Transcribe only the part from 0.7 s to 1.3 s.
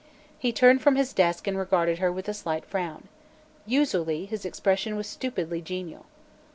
from his